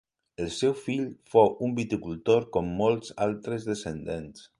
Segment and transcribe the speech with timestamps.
[0.43, 1.03] El seu fill
[1.33, 4.47] fou un viticultor com molts altres descendents.